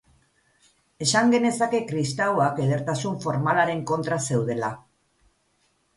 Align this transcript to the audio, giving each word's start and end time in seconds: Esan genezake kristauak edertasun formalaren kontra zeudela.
Esan 1.05 1.33
genezake 1.35 1.81
kristauak 1.91 2.63
edertasun 2.65 3.21
formalaren 3.27 3.87
kontra 3.93 4.19
zeudela. 4.31 4.73